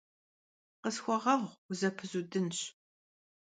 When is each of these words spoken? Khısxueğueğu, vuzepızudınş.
Khısxueğueğu, 0.81 1.45
vuzepızudınş. 1.65 2.59